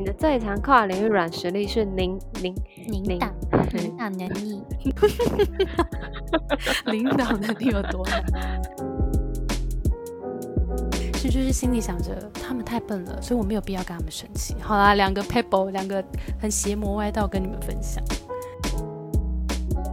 [0.00, 2.54] 你的最强跨领域软实力是领领
[2.88, 3.28] 领导
[3.74, 4.62] 领导能力，
[6.90, 8.02] 领导能力有多
[8.32, 8.62] 难？
[11.12, 14.56] 其实就是心里想着他们太笨了，所以我没有必要跟他们生气。
[14.58, 16.02] 好啦，两个 pebble，两个
[16.40, 18.02] 很邪魔歪道跟你们分享。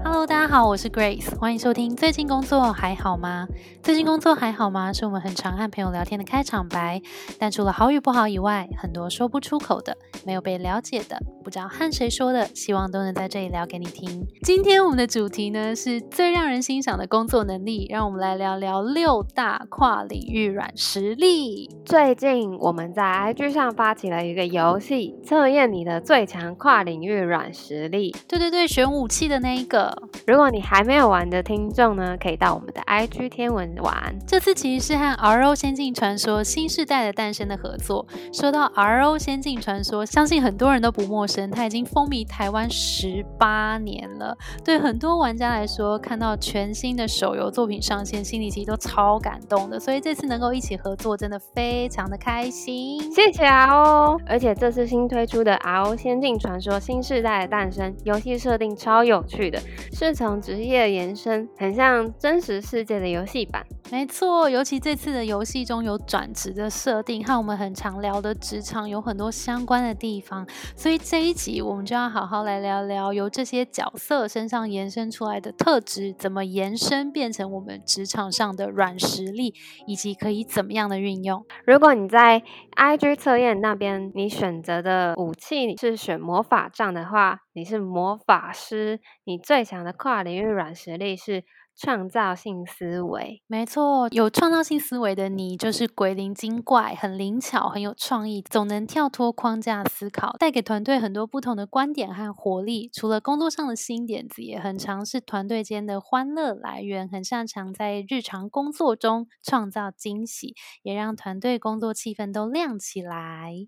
[0.09, 1.93] Hello，大家好，我是 Grace，欢迎收听。
[1.93, 3.45] 最近工作还好吗？
[3.83, 4.93] 最近工作还好吗？
[4.93, 7.01] 是我们很常和朋友聊天的开场白。
[7.37, 14.25] 但除了好与不好以外，很多说不出口的，没有被了解的，不知道和谁说的，希望都能在这里聊给你听。
[14.43, 17.85] 今天我们的主题呢，是最让人欣赏的工作能力。
[17.89, 21.69] 让我们来聊聊六大跨领域软实力。
[21.83, 28.15] 最近我们在 IG 上发起了一个游戏，测验你的最强跨领域软实力。
[28.25, 29.96] 对对对，选武器的那一个。
[30.25, 34.17] 如果你还没有玩的听众呢，可以到我们的 IG 天文玩。
[34.25, 38.05] 这次其实是和 RO 仙境传说新世代的诞生的合作。
[38.33, 44.37] 说到 RO 仙境传说，相信很多人都不陌生，它已经风靡台湾十八年了。
[44.63, 49.79] 对很多玩家来说，看到全新的手游作品上线，心里其实都超感动的。
[49.79, 52.99] 所以这次能够一起合作，真的非常的开心。
[53.13, 54.19] 谢谢 RO！
[54.25, 59.59] 而且这次新推出的 RO 仙境传说新世代的诞生，游戏设定超有趣的。
[59.91, 63.65] 是从职业延伸，很像真实世界的游戏版。
[63.89, 70.45] 没错，尤其这次的游戏中有转职的设定，和我们很常聊的职场有很多相关的地方。
[70.75, 79.53] 所以这一集我们就要好好来聊聊，由这些角色身上延伸出来的特质，怎么延伸变成我们职场上的软实力，
[79.85, 81.45] 以及可以怎么样的运用。
[81.65, 82.43] 如果你在
[82.75, 91.43] IG 测验那边，你选择的武器是选魔法杖的话，你是魔法师，你最强的跨领域软实力是。
[91.79, 102.89] 创造性思维，没错，有创造性思维的你就是鬼灵精怪，很灵巧，很有创意，总能跳脱框架思考，带给团队很多不同的观点和活力。
[102.91, 113.67] 除了工作上的新点子，也很常是团队间的欢乐来源，很擅长在日常工作中创造惊喜，也让团队工作气氛都亮起来。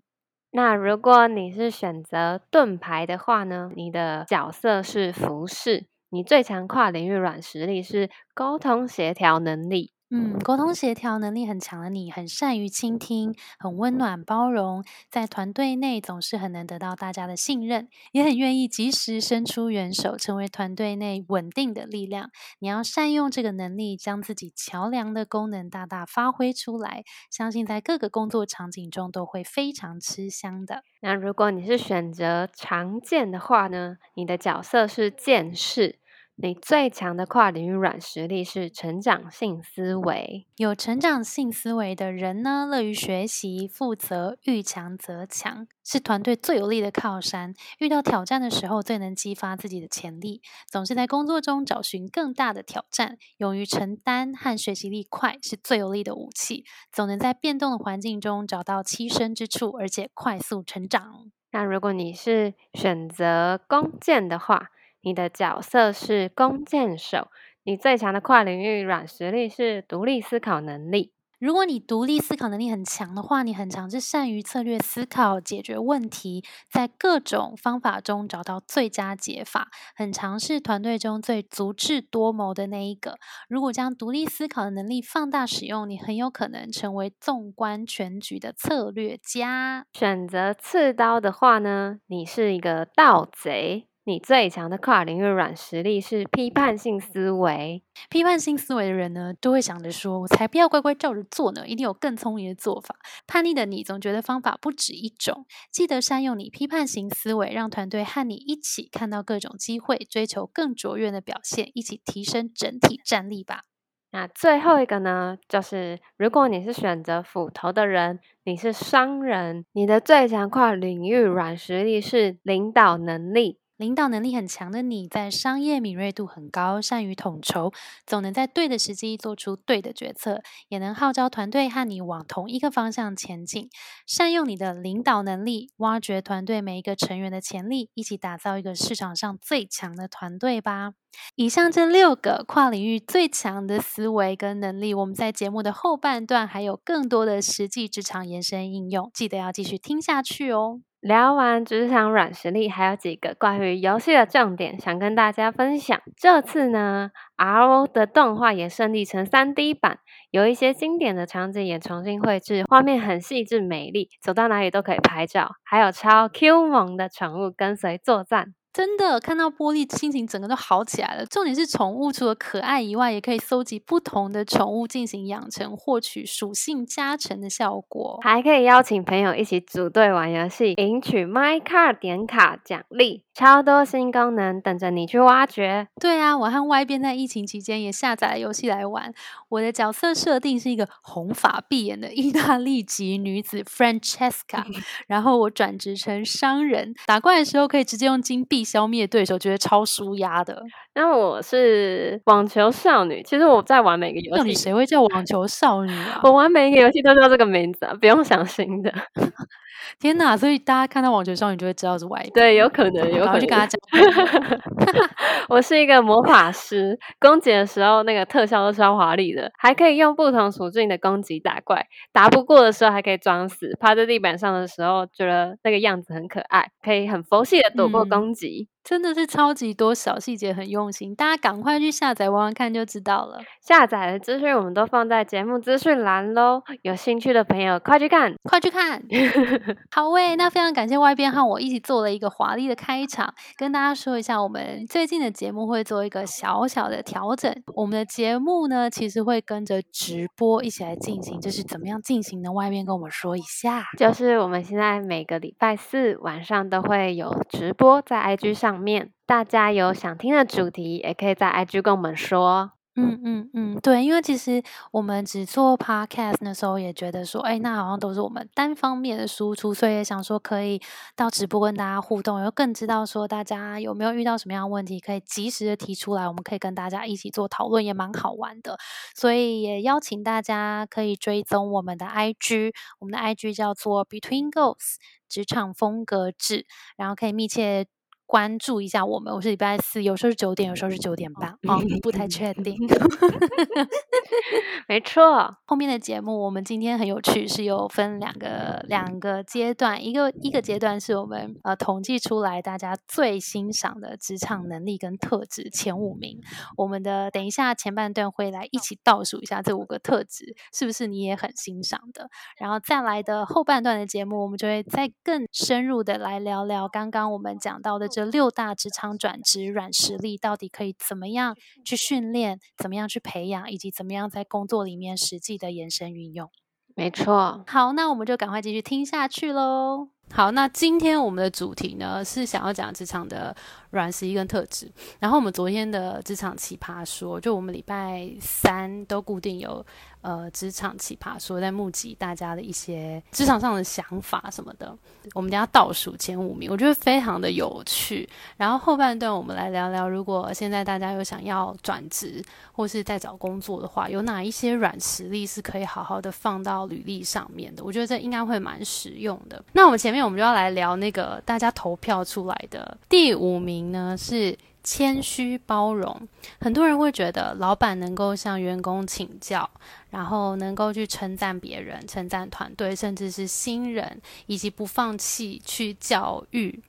[0.54, 3.70] 那如果你是选择盾牌的话呢？
[3.76, 5.86] 你的角色是服饰。
[6.08, 9.90] 你最强跨领域软实力是沟通协调能力。
[10.12, 22.30] 嗯，沟通协调能力很强的你，很善于倾听，很温暖包容，在团队内总是很能得到大家的信任，也很愿意及时伸出援手，成为团队内稳定的力量。
[22.58, 30.82] 你要善用这个能力，将自己桥梁的功能大大发挥出来，相信在各个工作场景中都会非常吃香的。
[31.02, 33.96] 那如果你是选择常见的话呢？
[34.14, 35.99] 你的角色是剑士。
[36.42, 40.46] 你最强的跨领域软实力是成长性思维。
[40.56, 47.52] 有成长性思维的人呢，乐于学习、负责、遇强则强，是团队最有力的靠山。
[47.78, 53.18] 遇到挑战的时候，最能激发自己的潜力，总是在工作中找寻更大的挑战。
[53.36, 56.64] 勇于承担和学习力快，是最有力的武器。
[56.90, 61.30] 总能在变动的环境中找到栖身之处，而且快速成长。
[61.52, 64.70] 那如果你是选择弓箭的话，
[65.02, 67.28] 你的角色是弓箭手，
[67.64, 71.12] 你最强的跨领域软实力是独立思考能力。
[71.38, 83.16] 如果你独立思考能力很强的话，你很常是善于策略思考、解决问题，在各种方法中找到最佳解法，很常是团队中最足智多谋的那一个。
[83.48, 89.86] 如果将独立思考的能力放大使用，你很有可能成为纵观全局的策略家。
[89.94, 93.89] 选择刺刀的话呢，你是一个盗贼。
[94.04, 97.82] 你最强的跨领域软实力是批判性思维。
[98.08, 102.96] 批判性思维的人呢，都会想着说：“我才不要乖乖照着做呢，一定有更聪明的做法。”
[103.28, 105.44] 叛逆的你总觉得方法不止一种。
[105.70, 113.64] 记得善用你批判型思维，让团队和你一起看到各种机会，追求更卓越的表现，一起提升整体战力吧。
[114.12, 123.59] 那最后一个呢，就是如果你是选择斧头的人，你是商人，你的最强跨领域软实力是领导能力。
[123.80, 127.72] 领导能力很强的你，在商业敏锐度很高，善于统筹，
[128.04, 133.70] 总能在对的时机做出对的决策，也能号召团队和你往同一个方向前进。
[134.06, 140.92] 善用你的领导能力，挖掘团队每一个成员的潜力，一起打造一个市场上最强的团队吧。
[141.36, 150.82] 以上这六个跨领域最强的思维跟能力，我们在节目的后半段还有更多的实际职场延伸应用，记得要继续听下去哦。
[151.00, 155.98] 聊完职场软实力，还有几个关于游戏的重点想跟大家分享。
[156.14, 160.00] 这次呢，RO 的动画也顺利成三 D 版，
[160.30, 168.54] 有一些经典的场景也重新绘制，画面很细致美丽，走到哪里都可以拍照，还有超 Q 萌的宠物跟随作战。
[168.72, 171.26] 真的看到玻璃，心情整个都好起来了。
[171.26, 185.88] 重点是宠物除了可爱以外，也可以搜集不同的宠物进行养成，获取属性加成的效果，还可以邀请朋友一起组队玩游戏，赢取 My Card 点卡奖励，超多新功能等着你去挖掘。
[186.00, 189.12] 对啊，我和 Y 边在疫情期间也下载了游戏来玩。
[189.48, 194.64] 我的角色设定是一个红发碧眼的意大利籍女子 Francesca，
[195.06, 198.60] 然后我转职成商人，打怪的时候可以直接用金币。
[198.70, 200.62] 消灭对手，觉得超舒压的。
[201.00, 204.38] 那我是网球少女，其实我在玩每个游戏。
[204.38, 206.20] 到底谁会叫网球少女啊？
[206.24, 208.92] 我玩每一个游戏都叫这个名字啊，不用想新的。
[209.98, 210.36] 天哪！
[210.36, 212.22] 所以大家看到网球少女就会知道是外。
[212.34, 213.80] 对，有可能，有可能去跟他讲。
[215.48, 228.68] 我是一个魔法师，攻击的时候那个特效都超华丽的，还可以用不同属性的攻击打怪，打不过的时候还可以装死，趴在地板上的时候觉得那个样子很可爱，可以很佛系的躲过攻击。
[228.90, 233.38] 真的是超级多小细节，很用心，大家赶快去下载玩玩看就知道了。
[233.60, 239.00] 下载的资讯我们都放在节目资讯栏喽，有兴趣的朋友快去看，快去看。
[239.94, 247.54] 好喂，那非常感谢外边和我一起做了一个华丽的开场，跟大家说一下，我们最近的节目会做一个小小的调整。
[247.76, 252.50] 我们的节目呢，其实会跟着直播一起来进行，就是怎么样进行呢？
[252.50, 258.79] 外边跟我们说一下，就是我们现在每个礼拜四晚上都会有直播在 IG 上。
[258.80, 262.72] 面，大家有想听的主题，也可以在 IG 跟我们说。
[262.96, 270.82] 嗯嗯嗯，对，因为其实我们只做 podcast 的时候，也觉得说，哎，那好像都是我们单方面的输出，所以也想说可以
[271.14, 278.76] 到直播跟大家互动，又更知道说大家有没有遇到什么样的问题，可以及时的提出来，我们可以跟大家一起做讨论，也蛮好玩的。
[279.14, 284.96] 所以也邀请大家可以追踪我们的 IG，我们的 IG 叫做 Between Goals
[285.28, 286.66] 职场风格志，
[286.96, 287.86] 然后可以密切。
[288.30, 292.76] 关注一下我们，我是礼拜四，有时候是九点，有时候是九点半，哦，不太确定。
[294.86, 306.40] 没错，后面的节目我们今天很有趣，是有分两个两个阶段，一个一个阶段是我们呃统计出来大家最欣赏的职场能力跟特质前五名。
[306.76, 318.19] 我们的等一下前半段会来一起倒数一下这五个特质是不是你也很欣赏的，然后再来的后半段的节目，我们就会再更深入的来聊聊刚刚我们讲到的这。
[318.24, 326.50] 六大职场转职软实力到底可以怎么样去训练，怎么样去培养，以及怎么样在工作里面实际的延伸运用？
[326.96, 327.64] 没错。
[327.66, 330.08] 好，那我们就赶快继续听下去喽。
[330.32, 333.54] 好，那今天我们的主题呢是想要讲职场的
[333.90, 334.90] 软实力跟特质。
[335.18, 339.84] 然后我们昨天的职场奇葩说，就我们礼拜三都固定有。
[340.22, 344.94] 呃，职场奇葩说在募集大家的一些职场上的想法什么的，
[345.32, 348.28] 我们等下倒数前五名，我觉得非常的有趣。
[348.58, 357.82] 然后后半段我们来聊聊，如果现在大家有想要转职或是在找工作的话，有哪一些软实力是可以好好的放到履历上面的？
[357.82, 359.64] 我觉得这应该会蛮实用的。
[359.72, 364.56] 那我们前面我们就要来聊那个大家投票出来的第五名呢是。
[364.82, 366.26] 谦虚包容，
[366.58, 369.68] 很多人会觉得老板能够向员工请教，
[370.08, 376.82] 然后能够去称赞别人、称赞团队，甚至是新人，以及不放弃去教育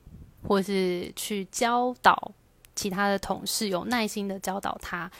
[0.48, 2.32] 或是去教导
[2.74, 5.10] 其他的同事，有耐心的教导他。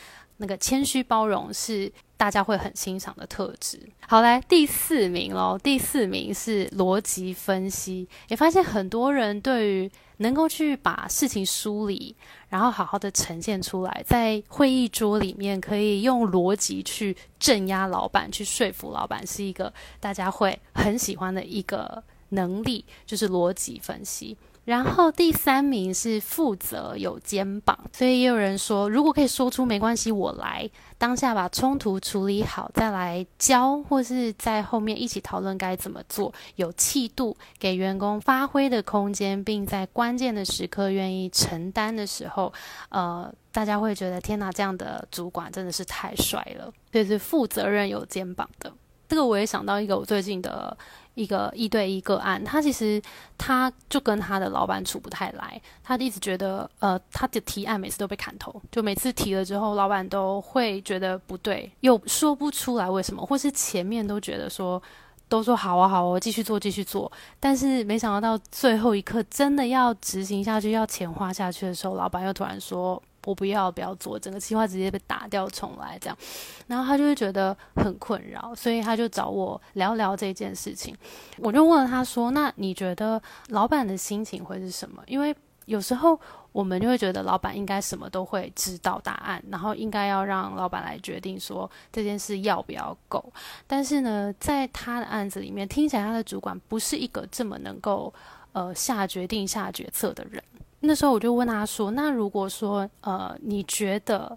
[0.43, 3.79] 那个谦虚包容是大家会很欣赏的特质。
[4.09, 8.09] 好，来第四名喽，第四名是逻辑分析。
[8.27, 12.17] 也发现很多人对于能够去把事情梳理，
[12.49, 24.37] 然后好好的呈现出来，在会议桌里面可以用逻辑去镇压老板，去说服老板，是一个大家会很喜欢的一个能力，就是逻辑分析。
[24.65, 42.53] 然后第三名是负责有肩膀，所以也有人说，如果可以说出没关系，我来当下把冲突处理好，再来教，或是在后面一起讨论该怎么做，有气度，给员工发挥的空间，并在关键的时刻愿意承担的时候，
[42.91, 48.73] 呃，大家会觉得天哪，这样的主管真的是太帅了，就是负责任有肩膀的。
[49.09, 50.77] 这个我也想到一个我最近的。
[51.15, 53.01] 一个一对一个案，他其实
[53.37, 64.83] 他就跟他的老板处不太来，他一直觉得，呃，他的提案每次都被砍头，就每次提了之后，老板都会觉得不对，又说不出来为什么，或是前面都觉得说
[65.29, 67.11] 都说好啊好啊，继续做继续做。
[67.39, 73.03] 但是没想到到最后一刻，真的要执行下去，要钱花下去的时候，老板又突然说。
[73.25, 76.19] 我不要，不要做，整个计划直接被打掉重来这样，
[76.67, 80.97] 然后他就会觉得很困扰，所以他就找我聊聊这件事情。
[81.39, 85.03] 我就问他说：“那你觉得老板的心情会是什么？
[85.07, 85.35] 因为
[85.67, 86.19] 有时候
[86.51, 93.33] 我们就会觉得老板应该什么都会知道答案，然后应该要让老板来决定说这件事要不要够。
[93.69, 98.13] 但是呢，在他的案子里面，听起来他的主管不是一个这么能够
[98.53, 100.43] 呃下决定、下决策的人。”
[100.83, 104.37] 那时候我就问他说：“那如果说，呃，你觉得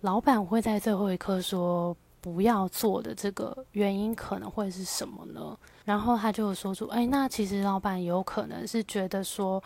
[0.00, 9.62] 老板会在最后一刻说不要做的这个原因可能会是什么呢？”然后他就说出：“哎，那其实老板有可能是觉得说。”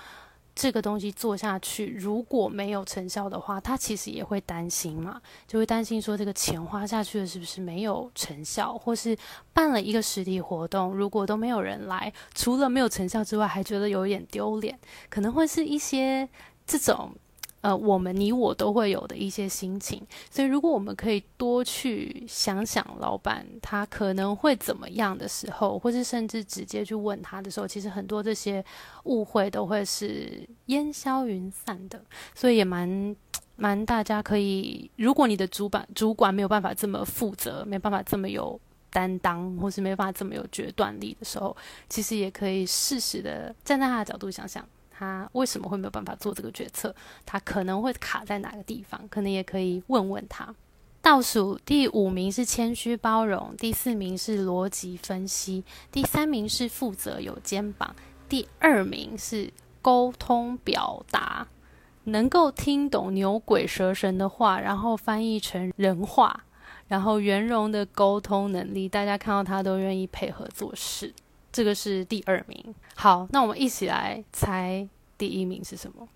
[0.54, 9.16] 这个东西做下去，如果没有成效的话，他其实也会担心嘛，就会担心说这个钱花下去了是不是没有成效，或是
[9.52, 14.78] 办了一个实体活动，如果都没有人来，除了没有成效之外，还觉得有一点丢脸，
[15.10, 16.28] 可能会是一些
[16.64, 17.10] 这种。
[17.64, 28.62] 呃，我们你我都会有的一些心情，所以如果我们可以多去想想老板他可能会怎么样的时候，或是甚至直接去问他的时候，其实很多这些
[29.04, 31.98] 误会都会是烟消云散的。
[32.34, 33.16] 所以也蛮
[33.56, 41.56] 蛮大家可以，如果你的主管主管没有办法这么负责，没办法这么有担当，或是没办法这么有决断力的时候，
[41.88, 44.62] 其实也可以适时的站在他的角度想想。
[44.96, 46.94] 他为什么会没有办法做这个决策？
[47.26, 49.00] 他可能会卡在哪个地方？
[49.08, 50.54] 可能也可以问问他。
[51.02, 57.94] 倒数第五名是谦虚包容，第四名是逻辑分析，第三名是负责有肩膀，
[58.28, 61.46] 第二名是沟通表达，
[62.04, 66.44] 能够听懂牛鬼蛇神的话，然后翻译成人话，
[66.88, 71.12] 然后圆融的沟通能力，大家看到他都愿意配合做事。
[71.54, 72.74] 这个是第二名。
[72.96, 74.84] 好，那我们一起来猜
[75.16, 76.08] 第一名是什么？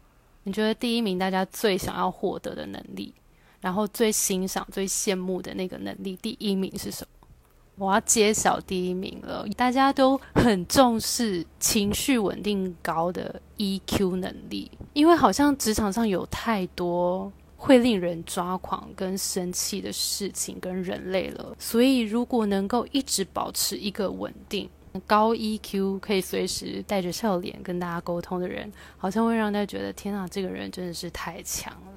[0.43, 3.15] 你觉得第一名大家最想要获得的能力，
[3.61, 7.29] 然后最欣赏、最羡慕的那个能力，第一名是什么？
[7.77, 9.47] 我要揭晓第一名了。
[9.57, 24.69] 大家都很重视情绪稳定高的 EQ 能力，因为好像职场上有太多会令人抓狂跟生气的事情跟人类了，所以如果能够一直保持一个稳定。
[25.07, 31.93] 高 EQ 可以随时带着笑脸跟大家沟通的人，好像会让大家觉得天啊，这个人真的是太强了。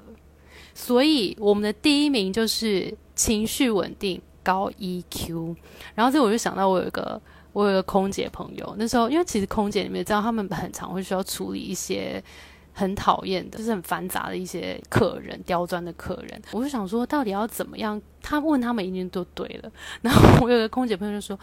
[0.74, 5.56] 所以我们的第一名就是情绪稳定、高 EQ。
[5.96, 7.22] 然后这我就想到我有一个
[7.54, 12.24] 我有一个空姐朋友，那时候因为其实空姐你们知道，他们很常会需要处理一些
[12.74, 16.42] 很讨厌的，就是很繁杂的一些客人、刁钻的客人。
[16.52, 18.02] 我就想说，到底要怎么样？
[18.22, 19.72] 他问他们一定都对了。
[20.02, 21.38] 然后我有个空姐朋友就说。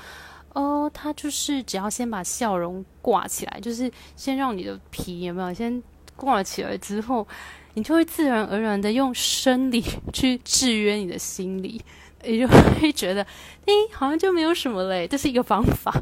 [0.54, 5.82] 哦，他就是只要先把笑容挂起来，就是先让你的皮有没有先
[6.16, 7.26] 挂起来之后，
[7.74, 11.80] 你就会自然而然的用生理 去制约你的心理，
[12.24, 13.22] 也就会觉得，
[13.66, 15.06] 哎，好像就没有什么嘞。
[15.06, 15.92] 这是一个方法，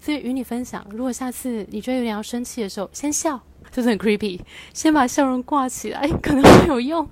[0.00, 0.86] 所以与你分享。
[0.90, 3.40] 如果下次你觉得有点要生气的时候，先笑。
[3.70, 4.40] 就是很 creepy，
[4.72, 7.06] 先把笑容挂起来，可能会有用。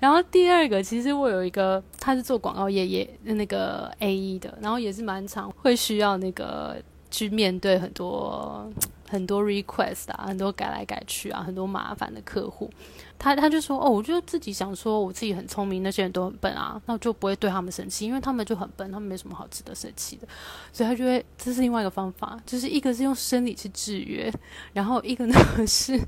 [0.00, 6.76] 然后第二个，其实我有一个，他是做广告业也那个 A E 的，然后也是蛮常会需要那个
[7.10, 8.66] 去面对很多
[9.10, 12.70] 很多 request 啊，很多改来改去啊，很多麻烦的客户。
[13.18, 20.28] 他他就说哦，我就自己想说我自己很聪明，那些人都很笨啊，那我就不会对他们生气，因为他们就很笨，他们没什么好值得生气的。
[20.72, 24.32] 所以他就会这是另外一个方法，就是一个是用生理去制约，
[24.72, 25.34] 然后一个呢
[25.66, 26.00] 是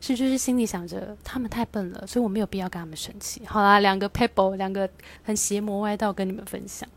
[0.00, 3.42] 是就是心里想着他们太笨了，所以我没有必要跟他们生气。
[3.46, 4.88] 好啦，两个 pebble，两个
[5.22, 6.88] 很邪魔歪道跟你们分享。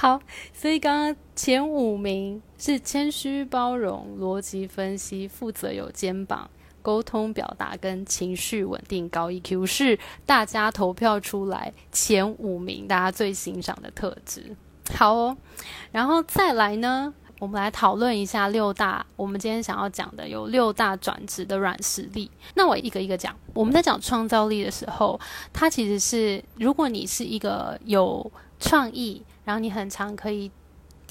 [0.00, 0.20] 好，
[0.54, 6.48] 所以刚刚前五名是谦虚包容、逻辑分析、负责有肩膀。
[6.82, 14.54] 沟通表达跟情绪稳定高 EQ 是大家投票出来前五名大家最欣赏的特质。
[14.94, 15.36] 好哦，
[15.90, 19.04] 然后再来呢，我们来讨论一下六大。
[19.16, 22.30] 我们今天想要讲的有六大转职的软实力。
[22.54, 23.34] 那我一个一个讲。
[23.52, 25.18] 我们在讲创造力的时候，
[25.52, 30.50] 它其实是如果你是一个有创意，然后你很常可以。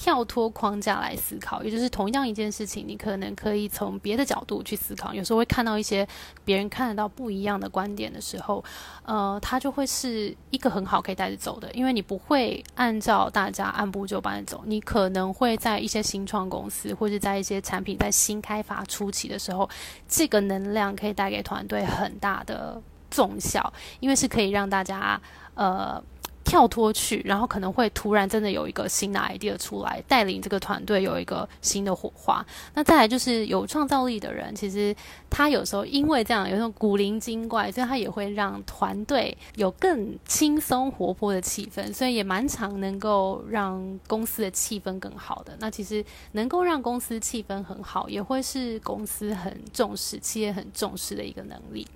[0.00, 5.12] 跳脱框架来思考，也就是同样一件事情，你可能可以从别的角度去思考。
[5.12, 6.06] 有时候会看到一些
[6.44, 8.64] 别人看得到不一样的观点的时候，
[9.02, 11.68] 呃，它就会是一个很好可以带着走的。
[11.72, 19.68] 因为你不会按照大家按部就班的走，你可能会在一些新创公司，或者在一些产品在新开发初期的时候，
[20.06, 22.80] 这个能量可以带给团队很大的
[23.10, 25.20] 重效，因为是可以让大家
[25.56, 26.00] 呃。
[26.48, 32.44] 跳脱去，然后可能会突然真的有一个新的 idea 出来，带领这个团队有一个新的火花。
[32.72, 34.96] 那再来就是有创造力的人，其实
[35.28, 45.54] 他有时候因为这样有那种古灵精怪，所以他也会让团队有更轻松活泼的气氛，所以也蛮常能够让公司的气氛更好的。
[45.60, 46.02] 那其实
[46.32, 51.86] 能够让公司气氛很好，也会是公司很重视、企业很重视的一个能力。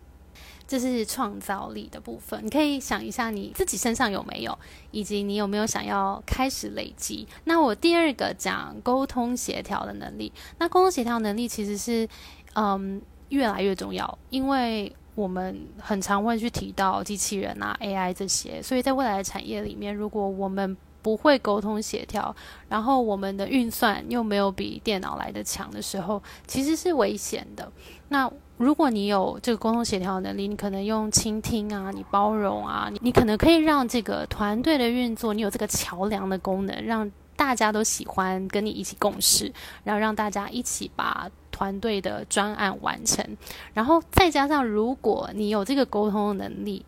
[0.66, 4.59] 这是创造力的部分，你可以想一下你自己身上有没有，
[4.90, 7.26] 以及你有没有想要开始累积。
[7.45, 12.09] 那我第二个讲沟通协调的能力，那沟通协调能力其实是
[12.54, 22.35] 嗯越来越重要，因为我们很常会去提到机器人啊、AI 这些，所以在未来的产业里面，如果我们不会沟通协调，
[22.69, 27.71] 然后我们的运算又没有比电脑来的强的时候，其实是危险的。
[28.09, 43.37] 那如果你有这个沟通协调能力，你可能用倾听啊，你包容啊，你你可能可以让这个团队的运作，你有这个桥梁的功能，让大家都喜欢跟你一起共事，然后让大家一起把团队的专案完成。
[43.75, 46.85] 然后再加上，如果你有这个沟通的能力，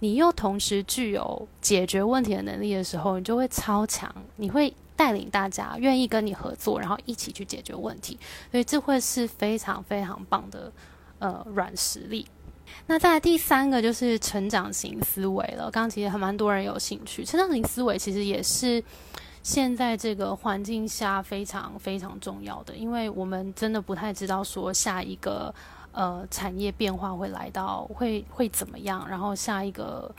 [0.00, 8.18] 你又同时具有解决问题的能力的时候，你就会超强，你会带领大家愿意跟你合作，然后一起去解决问题。
[8.50, 10.70] 所以这会是非常非常棒的。
[11.24, 12.26] 呃，软实力。
[12.86, 15.70] 那再来第三个就是成长型思维了。
[15.70, 18.84] 刚刚其实还蛮多人有兴趣，成长型思维其实也是
[19.42, 25.54] 现在这个环境下非常非常重要的，因为我们真的不太知道说下一个
[25.92, 30.14] 呃产业变化会来到会会怎么样，然后下一个。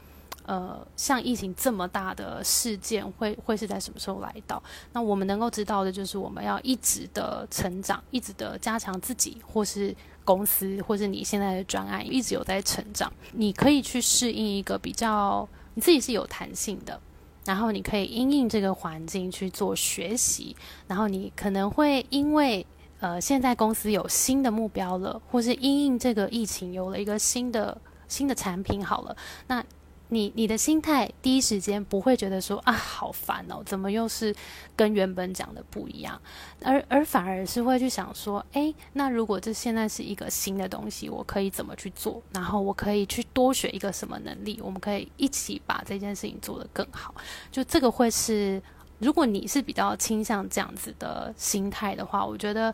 [0.47, 4.61] 呃，像疫情这么大的事件，会会是在什么时候来到？
[4.93, 9.91] 那我们能够知道的就是，我们要一直的成长，一直的加强自己，或是
[10.25, 13.09] 公司，或者你现在的专案，一直有在成长。
[13.31, 16.99] 你可以去适应一个比较，你自己是有弹性的，
[17.45, 20.53] 然后你可以因应这个环境去做学习，
[20.87, 22.65] 然后你可能会因为
[22.99, 29.15] 呃，现在公司有新的目标了，或是因应这个疫情有了一个新的新的产品，好了，
[29.47, 29.63] 那。
[30.09, 34.33] 你你的心态第一时间不会觉得说啊好烦哦，怎么又是
[34.75, 36.21] 跟原本讲的不一样，
[36.61, 42.21] 而而反而是会去想说，哎，那如果这现在是一个新的东西，我可以怎么去做？
[42.33, 44.59] 然后我可以去多学一个什么能力？
[44.63, 47.13] 我们可以一起把这件事情做得更好。
[47.51, 48.61] 就这个会是，
[48.99, 52.73] 如果你是比较倾向这样子的心态的话，我觉得。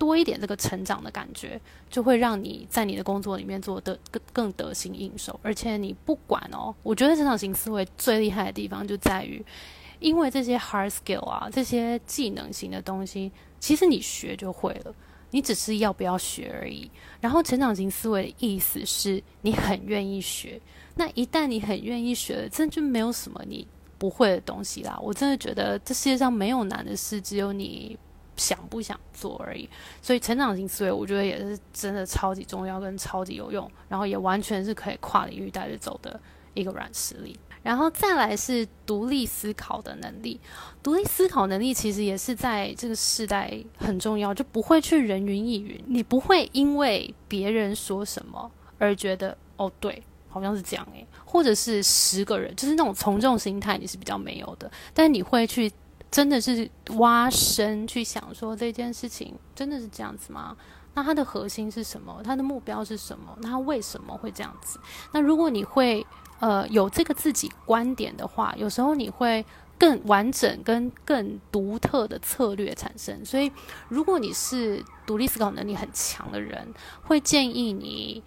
[0.00, 1.60] 多一点这个成长的感觉，
[1.90, 5.38] 就会让你在你的工作里面做得更更得心应手。
[5.42, 9.44] 而且你不管哦，我觉得成长型思维最厉害的地方就在于，
[9.98, 14.94] 因为这些 hard skill 啊，这些技能型的东西，其实你学就会了，
[15.32, 16.90] 你只是要不要学而已。
[17.20, 20.58] 然后成长型思维的意思是你很愿意学，
[20.94, 24.98] 那一旦你很愿意学，真的就没有什么你不会的东西啦。
[25.02, 27.98] 我真的觉得这世界上没有难的事，只有你。
[28.40, 29.68] 想不想做而已，
[30.00, 36.18] 所以成长型思维我觉得也是真的超级重要跟超级有用，然后也完全是可以跨领域带着走的
[36.54, 37.38] 一个软实力。
[37.62, 40.40] 然后再来是独立思考的能力，
[40.82, 55.70] 独立思考能力其实也是在这个时代很重要，就不会去人云亦云，你不会因为别人说什么而觉得哦对，好像是这样诶，或者是十个人就是那种从众心态你是比较没有的，但你会去。
[56.10, 60.56] 真的是挖深去想，说这件事情真的是这样子吗？
[60.94, 62.20] 那它的核心是什么？
[62.24, 63.36] 它的目标是什么？
[63.40, 64.80] 那它为什么会这样子？
[65.12, 66.04] 那如果你会
[66.40, 69.46] 呃有这个自己观点的话，有时候你会
[69.78, 73.24] 更完整跟更独特的策略产生。
[73.24, 73.52] 所以，
[73.88, 78.22] 如果你是独立思考能力很强的人，会建议你。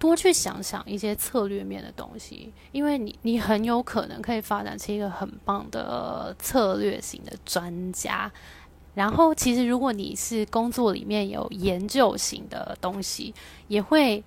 [0.00, 8.32] 多去想想一些策略面的东西，因为你你很有可能可以发展成一个很棒的策略型的专家。
[8.94, 13.34] 然后，其实如果你是工作里面有研究型的东西，
[13.68, 14.24] 也会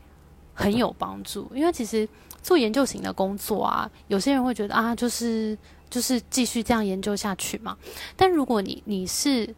[0.53, 1.51] 很有帮助。
[1.55, 2.07] 因为其实
[2.43, 5.57] 做研究型的工作啊，有些人会觉得啊，就是
[5.89, 7.75] 就是继续这样研究下去嘛。
[8.15, 9.53] 但如果你你是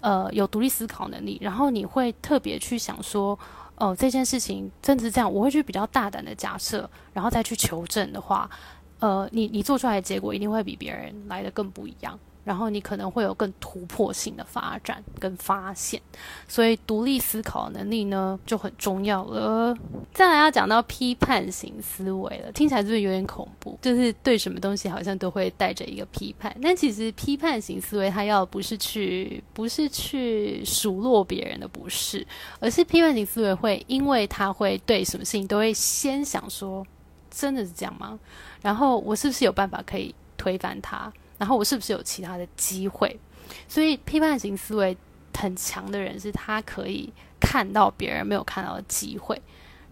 [0.00, 3.38] 呃有独立思考能力，然后你会特别去想说。
[3.78, 8.50] 哦，这件事情真的是这样，我会去比较大胆的假设，然后再去求证的话，
[8.98, 12.18] 呃，你你做出来的结果一定会比别人来的更不一样。
[12.48, 16.00] 然后你可能会有更突破性的发展跟发现，
[16.48, 19.76] 所以独立思考能力呢就很重要了。
[20.14, 23.78] 再来要讲到批判型思维了，听起来是不是有点恐怖？
[23.82, 32.26] 就是对什么东西好像都会带着一个批判，但其实批判型思维它要不是去不是去数落别人的不是，
[32.60, 36.82] 而是批判型思维会因为他会对什么事情都会先想说，
[37.30, 38.18] 真的是这样吗？
[38.62, 40.14] 然后我是不是有办法可以？
[40.38, 41.12] 推翻它？
[41.38, 43.18] 然后我是不是有其他的机会？
[43.66, 44.96] 所以批判型思维
[45.32, 49.40] 很强的人，是他可以看到别人没有看到的机会，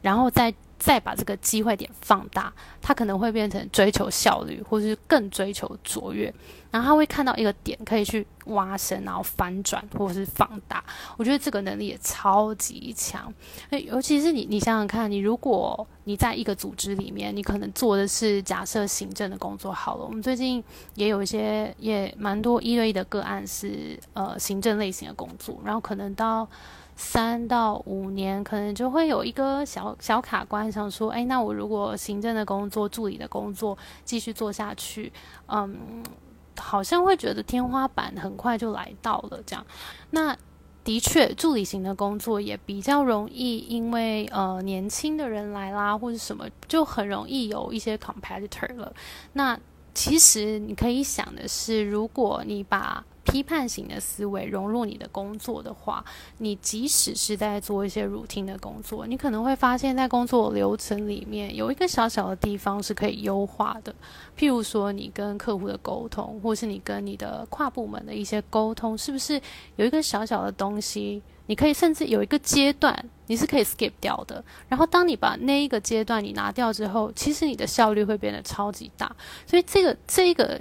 [0.02, 0.52] 然后在。
[0.78, 6.32] 再把这个机会点放大，他可能会变成追求效率，或是更追求卓越。
[6.70, 10.84] 然后他会看到一个点，可以去挖深，然后翻转，或是放大。
[11.16, 13.32] 我觉得这个能力也超级强。
[13.70, 20.04] 诶尤其是你，你想想看，你如果你在一个组织里面，你可能做的是假设行政的工作好了。
[20.04, 20.62] 我们最近
[20.96, 26.46] 也有一些，也蛮多一对一的个案是呃行政类型的工作，然后可能到。
[26.96, 35.12] 三到五年，可能就会有一个小小卡关，想说，哎，那我如果行政的工作、助理的工作继续做下去，
[35.46, 36.02] 嗯，
[36.58, 39.42] 好像会觉得天花板很快就来到了。
[39.44, 39.64] 这样，
[40.10, 40.34] 那
[40.82, 48.94] 的确，助理型的工作也比较容易，因为呃，年轻的人来啦，或者什么，就很容易有一些 competitor 了。
[49.34, 49.58] 那
[49.92, 56.04] 其实你可以想的是，如果你把批判型的思维融入你的工作的话，
[56.38, 63.94] 你即使是在做一些 routine 的工作，你可能会发现，在工作流程里面有一个小小的地方是可以优化的。
[64.38, 69.40] 譬如说，你跟客户的沟通，或是你跟你的跨部门的一些沟通，是不是
[69.74, 74.42] 有一个小小的东西，你可以甚至有一个阶段你是可以 skip 掉的。
[74.68, 79.14] 然后，当你把那一个阶段你拿掉之后，其实你的效率会变得超级大。
[79.46, 80.60] 所以，这个这个。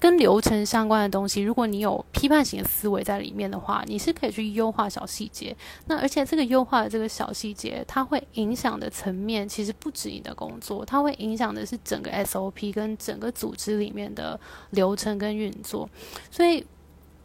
[0.00, 5.54] 跟流程相关的东西，如果你有批判型的思维在里面的话，你是可以去优化小细节。
[5.86, 15.86] 那而且这个优化的这个小细节，它会影响的层面其实不止你的工作，它会影响的是整个 SOP 跟整个组织里面的流程跟运作。
[16.30, 16.64] 所以，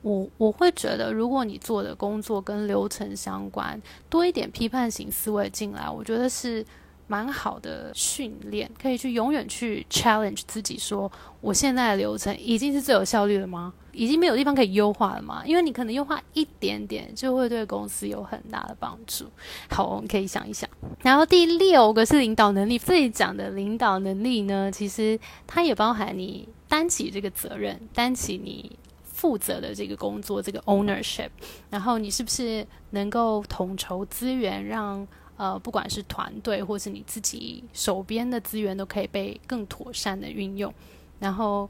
[0.02, 6.66] 我我会觉得，如果你做的工作跟流程相关，多一点批判型思维进来，我觉得是。
[7.08, 13.74] 蛮好的训练，可以去永远去 challenge 自己，说我现在的流程已经是最有效率了吗？
[13.92, 15.42] 已经没有地方可以优化了吗？
[15.46, 19.26] 因为你可能优化一点点，就会对公司有很大的帮助。
[19.70, 20.70] 好，我们可以想一想。
[21.02, 31.30] 然后第六个是领导能力，这里讲的领导能力呢，其实它也包含你担起这个责任，担起你负责的这个工作，这个 ownership。
[31.70, 40.74] 然后你是不是能够统筹资源，让呃，不管是团队或是你自己手边的资源，都可以被更妥善的运用。
[41.20, 41.70] 然后，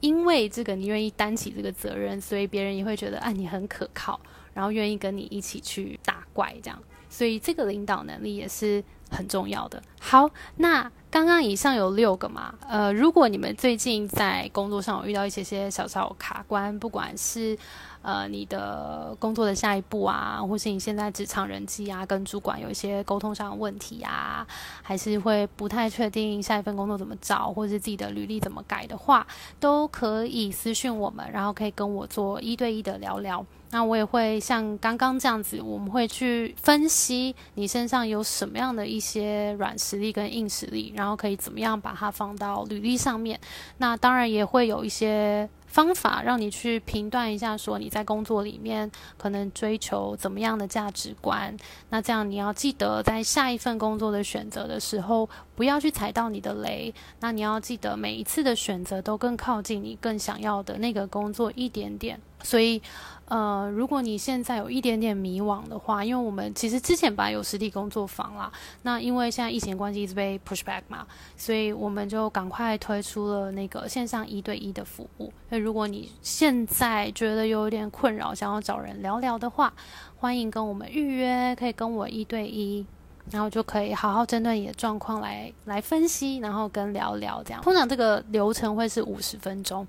[0.00, 4.20] 因为这个你愿意担起这个责任，所以别人也会觉得啊，你很可靠，
[4.52, 6.82] 然后愿意跟你一起去打怪这样。
[7.08, 9.82] 所以这个领导能力也是很重要的。
[10.00, 12.52] 好，那刚刚以上有六个嘛？
[12.68, 17.56] 呃，如果你们最近在工作上有遇到一些些小小卡关，不管是
[18.02, 24.44] 呃，你的工作的下一步啊，或是你现在职场人际啊，跟主管有一些沟通上的问题啊，
[24.82, 29.24] 还是会不太确定下一份工作怎么找，或是自己的履历怎么改的话，
[29.60, 33.46] 都可以私讯我们，然后可以跟我做一对一的聊聊。
[33.70, 43.38] 那我也会像刚刚这样子，我们会去分析你身上有什么样的一些软实力跟硬实力，然然后可以怎么样把它放到履历上面。
[43.76, 45.46] 那当然也会有一些。
[45.66, 48.88] 方法让你去评断一下，说你在工作里面
[49.18, 51.52] 可能追求怎么样的价值观。
[51.90, 56.94] 那这样你要记得，在下一份工作的选择的时候，不要去踩到你的雷。
[57.18, 62.20] 那你要记得，每一次的选择都更靠近你更想要的那个工作一点点。
[62.44, 62.80] 所以。
[63.26, 68.52] 呃，如果你现在有一点点迷惘的话，因为我们其实之前本来有实体工作坊啦，
[68.82, 75.32] 那因为现在疫情关系一直被 push back 嘛，所以我们就赶快推出了那个线上一对一的服务。
[75.48, 79.72] 那如果你现在觉得有点困扰，想要找人聊聊的话，
[80.18, 82.84] 欢迎跟我们预约，可以跟我一对一，
[83.30, 87.62] 然后就可以好好针对你的状况来来分析，然后跟聊聊这样。
[87.62, 89.86] 通常这个流程会是五十分钟。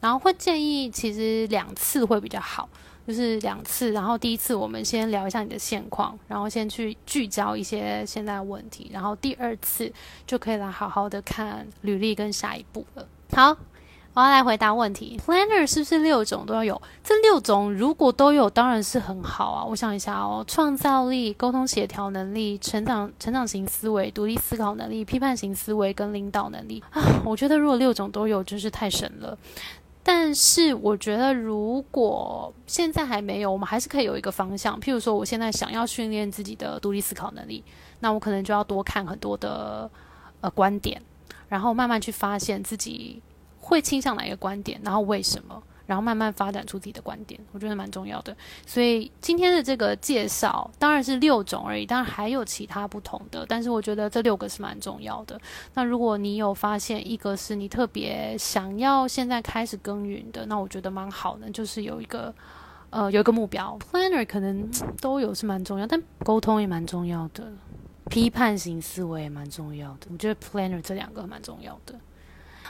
[0.00, 2.68] 然后会建议，其实两次会比较好，
[3.06, 3.92] 就是两次。
[3.92, 8.90] 然后第一次我们先聊一下你的现况，然后先去聚焦一些现在的问题。
[8.92, 9.92] 然后第二次
[10.26, 13.06] 就可以来好好的看履历跟下一步了。
[13.32, 13.56] 好，
[14.14, 15.20] 我要来回答问题。
[15.24, 16.80] Planner 是不是六种都要有？
[17.02, 19.64] 这六种如果都有，当然是很好啊。
[19.64, 29.36] 我想一下哦，创造力、沟通协调能力、成长成长型思维、独立思考能力、批判型思维跟领导能力啊，我觉得如果六种都有，真是太神了。
[30.10, 34.80] 但是我觉得，如果现在还没有，我们还是可以有一个方向。
[34.80, 37.62] 譬如说，我现在想要训练自己的独立思考能力，
[38.00, 39.90] 那我可能就要多看很多的
[40.40, 40.98] 呃观点，
[41.50, 43.20] 然后慢慢去发现自己
[43.60, 45.62] 会倾向哪一个观点，然后为什么。
[45.88, 48.36] 然后慢慢发展出自己的观点，我觉得蛮重要的。
[48.66, 55.40] 所以今天的这个介绍当然是六种而已，当然还有其他不同的，但是我觉得这六个是蛮重要的。
[55.72, 62.34] 那如果你有发现一个是你特别想要现在开始耕耘的，那我觉得蛮好的，就是有一个
[62.90, 64.70] 呃有一个目标，planner 可能
[65.00, 67.50] 都有是蛮重要，但沟通也蛮重要的，
[68.10, 70.08] 批判型思维也蛮重要的。
[70.12, 71.94] 我觉得 planner 这两个蛮重要的。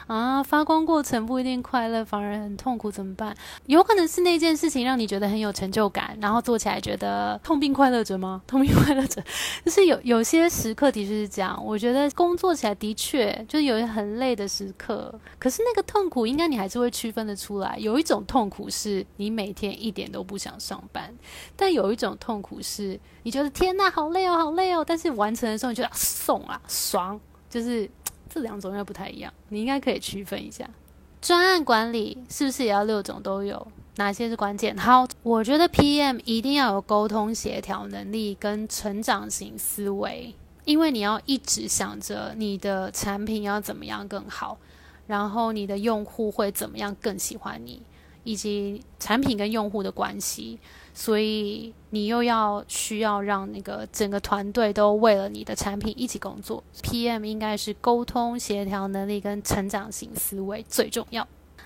[0.09, 3.37] 啊，发光过程不一定快乐，反而很痛苦，怎么办？
[3.67, 8.41] 有可能是那件事情让你觉得很有成就感，然后做起来觉得痛并快乐着吗？
[8.47, 9.23] 痛并快乐着，
[9.67, 11.63] 就是有有些时刻的确是这样。
[11.63, 17.77] 我觉得工作起来的确就是有很累的时刻，可是那个痛苦应该你还是会区分的出来。
[17.79, 21.15] 有一种痛苦是你每天一点都不想上班，
[21.55, 27.91] 但有一种痛苦是你觉得天呐，好累哦，好累哦，但是完成的时候你觉得送啊，爽，就是。
[28.29, 30.69] 这两种又不太一样，你应该可以区分一下。
[31.21, 33.67] 专案管理是不是也要六种都有？
[33.97, 34.77] 哪些是关键？
[34.79, 40.33] 好，我觉得 PM 一定要有沟通协调能力跟成长型思维，
[40.65, 44.57] 因为你要一直想着你的产品要怎么样更好，
[45.09, 47.83] 然后你的用户会怎么样更喜欢你，
[48.23, 50.61] 以及产品跟用户的关系。
[51.01, 56.61] 所以你又要需要让那个整个团队都为了你的产品一起工作。
[56.83, 61.25] PM 应该是沟通协调能力跟成长型思维最重要。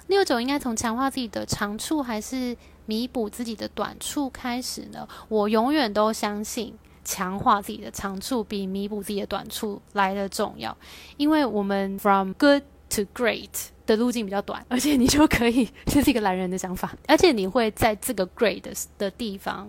[0.08, 5.08] 六种应该从强化自己的长处还是弥补自己的短处开始呢？
[5.30, 10.76] 我永远都相信强化自己的长处比弥补自己的短处来的重要，
[11.16, 13.48] 因为我们 from good to great。
[13.86, 18.62] 的路径比较短，而且你就可以，这是一个懒人的想法，而且你会在这个 great
[18.98, 19.68] 的地方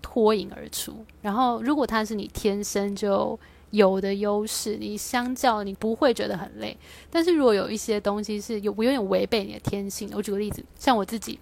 [0.00, 1.04] 脱颖而出。
[1.20, 3.38] 然后，如果它是你天生就
[3.70, 6.76] 有的优势，你相较你不会觉得很累。
[7.10, 11.38] 但是如果有一些东西是有有点违背你的天性，我举个例子，像我自己，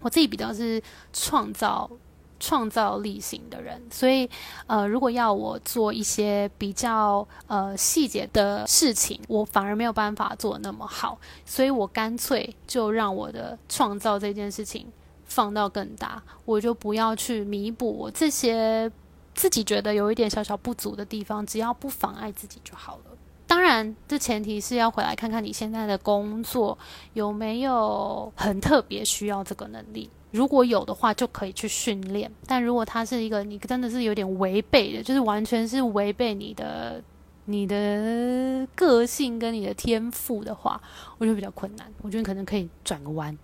[0.00, 1.90] 我自己比较是创造。
[2.42, 4.28] 创造力型的人，所以
[4.66, 14.88] 呃，如果要我做一些比较呃细节的事情，我反而没有办法做那么好，所以我干脆就让我的创造这件事情
[15.24, 18.90] 放到更大，我就不要去弥补我这些
[19.34, 23.16] 自己觉得有一点小小不足的地方，只要不妨碍自己就好了。
[23.46, 26.76] 当然，这前提是要回来看看你现在的工作
[27.12, 30.10] 有没有很特别需要这个能力。
[30.32, 32.28] 如果有的话，就可以去训练。
[32.46, 37.00] 但如果它是一个你真的是有点违背的，就是完全是违背你的
[37.44, 40.80] 你的个性跟你的天赋的话，
[41.18, 41.86] 我觉得比较困难。
[42.02, 43.36] 我觉得可能可以转个弯。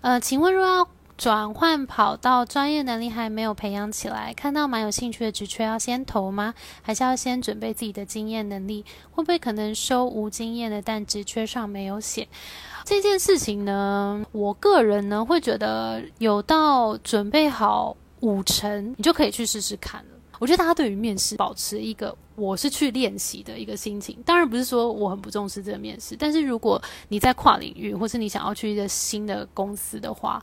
[0.00, 6.54] 呃，请问若要转换跑道，专业能力还没有培养起来，看到蛮有兴趣的职缺，要先投吗？
[6.80, 8.84] 还是要先准备自己的经验能力？
[9.10, 12.28] 会不会可能收无经验的，但职缺上没有写？
[12.88, 20.10] 这件事情呢，我个人呢会觉得有到准备好五成，你就可以去试试看了。
[20.38, 30.42] 我觉得大家对于面试保持一个我是去练习的一个心情，当然不是说我很不重视这个面试，但是如果你在跨领域，或是你想要去一个新的公司的话，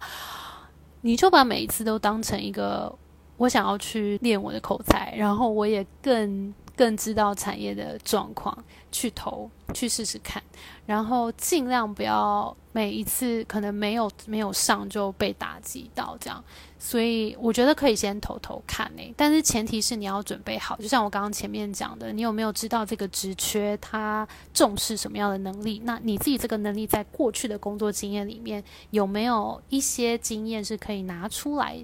[1.01, 2.95] 你就把每一次都当成一个
[3.37, 6.53] 我想要去练我的口才，然后我也更。
[6.77, 8.53] 更知道产业的状况，
[8.95, 10.41] 去投去试试看，
[10.85, 16.41] 然后尽量不要每一次可能没有没有上就被打击到这样，
[16.79, 25.81] 所以我觉得可以先投投看呢，但是前提是你要准备好，就像我刚刚前面讲的，你有没有知道这个职缺它重视什么样的能力？
[25.83, 31.83] 那你自己这个能力在过去的工作经验里面有没有一些经验是可以拿出来？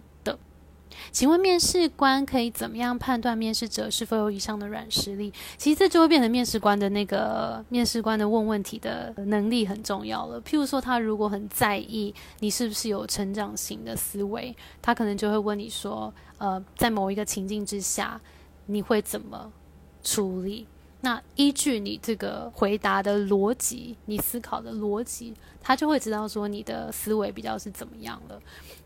[1.12, 5.32] 请问面试官可以怎么样判断面试者是否有以上的软实力？
[5.58, 10.42] 其实这就会变成面试官的那个面试官的问问题的能力很重要了。
[10.42, 18.20] 譬如说，他如果很在意你是不是有成长型的思维，他可能就会问你说：“呃，在某一个情境之下，
[18.66, 19.52] 你会怎么
[20.04, 20.68] 处理？”
[21.04, 28.40] 那依据你这个回答的逻辑，你思考的逻辑，他就会知道说你的思维比较是怎么样了。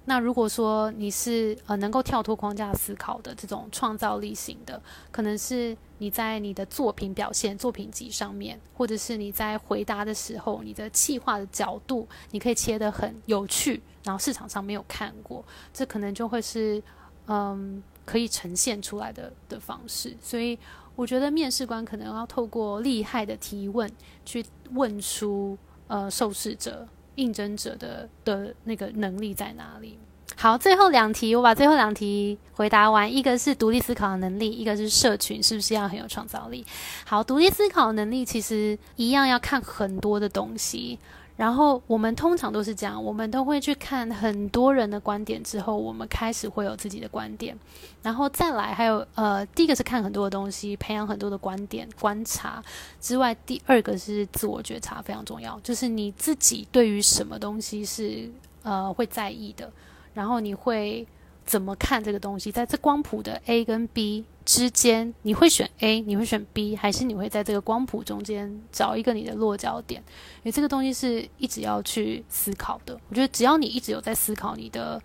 [0.05, 16.81] 那如果说你是呃能够跳脱框架思考的这种创造力型的，可能是你在你的作品表现、作品集上面，或者是你在回答的时候，你的气化的角度，你可以切得很有趣，然后市场上没有看过，这可能就会是
[17.27, 20.57] 嗯可以呈现出来的的方式，所以。
[20.97, 23.91] 我觉得面试官可能要透过厉害的提问，
[24.23, 29.97] 去问出呃受试者、应征者的的那个能力在哪里。
[30.37, 33.11] 好，最后两题，我把最后两题回答完。
[33.11, 36.65] 一个是独立思考的能力，一个是社群是不是要很有创造力？
[37.05, 40.99] 好，独立思考的能力其实一样要看很多的东西。
[41.37, 47.57] 然后我们通常都是这样，我们都会去看很多人的观点之后，我们开始会有自己的观点，
[48.01, 52.63] 然后再来还有呃，第一个是看很多的东西，培养很多的观点观察
[53.01, 58.29] 之外，第二个是自我觉察非常重要，就是你自己对于什么东西是
[58.63, 59.69] 呃会在意的，
[60.13, 61.05] 然后你会
[61.45, 64.23] 怎么看这个东西，在这光谱的 A 跟 B。
[64.45, 70.01] 之间，你会选 A，你会选 B，还是你会在这个光谱中间找一个你的落脚点？
[70.37, 72.97] 因为这个东西是一直要去思考的。
[73.09, 75.01] 我觉得只要你一直有在思考你的。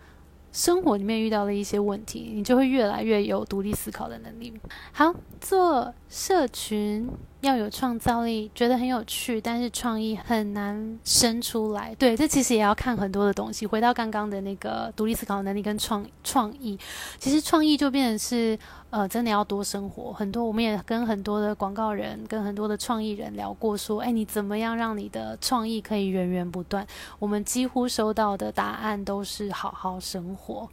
[0.52, 4.52] 生活里面遇到的一些问题，你就会越来越有独立思考的能力。
[4.90, 7.08] 好，做社群
[7.42, 11.94] 要有创造力，觉得很有趣，但是创意很难生出来。
[11.94, 13.66] 对，这其实也要看很多的东西。
[13.66, 16.76] 回到刚刚的那个独立思考能力跟创创意，
[17.18, 18.58] 其实创意就变成是
[18.90, 20.12] 呃，真的要多生活。
[20.12, 26.84] 很多我们也跟很多的广告人、跟很多的创意人聊过，说，哎，你怎么样让你的创意可以源源不断？
[27.20, 30.40] 我们几乎收到的答案都是好好生活。
[30.40, 30.66] 活，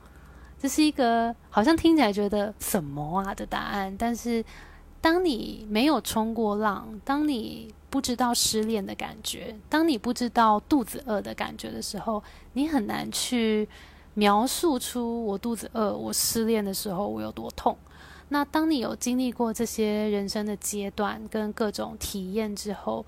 [0.58, 4.42] 这是一个好像听起来觉得什么啊的答案，但是
[5.00, 12.22] 当你没有冲过浪，当你不知道失恋的感觉，当你不知道肚子饿的感觉的时候，
[12.54, 13.68] 你很难去
[14.16, 17.78] 描述出我肚子饿、我失恋的时候我有多痛。
[18.30, 23.06] 那当你有经历过这些人生的阶段跟各种体验之后，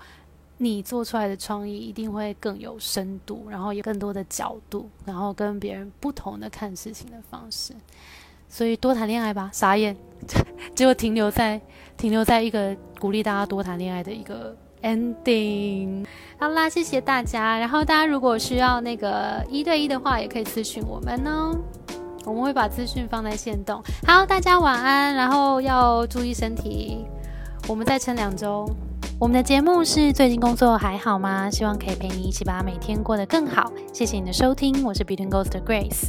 [0.56, 7.74] 你做出来的创意一定会更有深度，然后有更多的角度，然后跟别人不同的看事情的方式。
[8.50, 9.96] 所以多谈恋爱吧，傻眼，
[10.74, 11.58] 结果停留在
[11.96, 16.04] 停留在一个鼓励大家多谈恋爱的一个 ending。
[16.38, 17.58] 好啦，谢谢大家。
[17.58, 21.56] 然后大家如果需要那个一对一的话，也可以咨询我们哦，
[22.26, 23.80] 我们会把资讯放在线动。
[24.04, 27.06] 好，大家晚安，然后要注意身体，
[27.68, 28.68] 我们再撑两周。
[29.20, 31.48] 我们的节目是最近工作还好吗？
[31.50, 33.70] 希望可以陪你一起把每天过得更好。
[33.92, 36.08] 谢谢你的收听，我是 Between Ghost Grace。